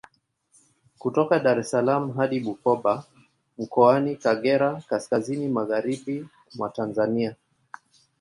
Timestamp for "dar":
1.43-1.59